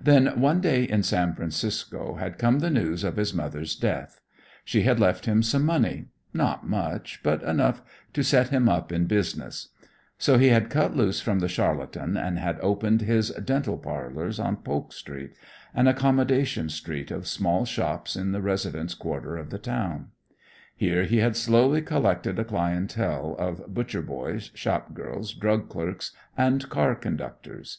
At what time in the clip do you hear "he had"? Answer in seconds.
10.38-10.70, 21.02-21.34